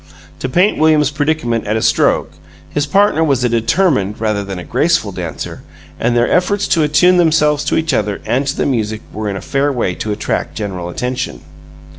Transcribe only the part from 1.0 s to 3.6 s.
predicament at a stroke, his partner was a